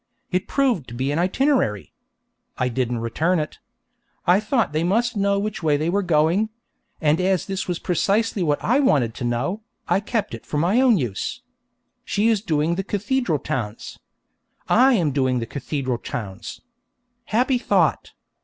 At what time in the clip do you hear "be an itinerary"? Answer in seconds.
0.95-1.93